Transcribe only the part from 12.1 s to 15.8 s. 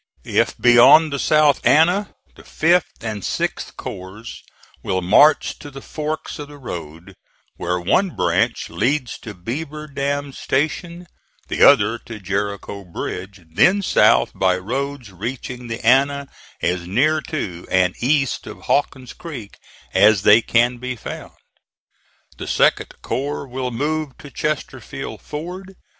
Jericho Bridge, then south by roads reaching